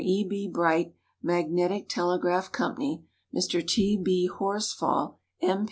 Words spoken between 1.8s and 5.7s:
Telegraph Company; Mr. T. B. Horsfall, M.